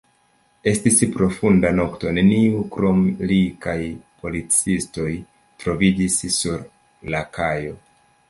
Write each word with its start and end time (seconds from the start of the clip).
Estis 0.69 0.95
profunda 1.15 1.69
nokto, 1.79 2.13
neniu 2.17 2.63
krom 2.77 3.03
li 3.31 3.37
kaj 3.65 3.77
policistoj 4.23 5.13
troviĝis 5.65 6.19
sur 6.39 6.65
la 7.17 7.21
kajo. 7.39 7.77